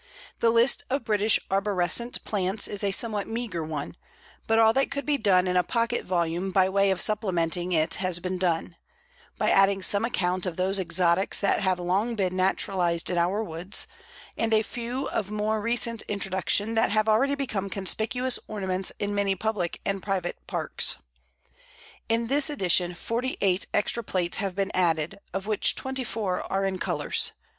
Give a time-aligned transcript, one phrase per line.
[0.39, 3.95] The list of British arborescent plants is a somewhat meagre one,
[4.47, 7.93] but all that could be done in a pocket volume by way of supplementing it
[8.01, 8.77] has been done
[9.37, 13.85] by adding some account of those exotics that have long been naturalized in our woods,
[14.35, 19.35] and a few of more recent introduction that have already become conspicuous ornaments in many
[19.35, 20.95] public and private parks.
[22.09, 26.65] In this edition forty eight extra plates have been added, of which twenty four are
[26.65, 27.33] in colours.